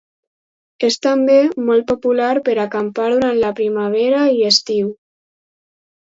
És 0.85 0.95
també 1.05 1.33
molt 1.65 1.85
popular 1.91 2.31
per 2.47 2.55
acampar 2.63 3.05
durant 3.15 3.37
la 3.43 3.51
primavera 3.59 4.23
i 4.39 4.41
estiu. 4.53 4.89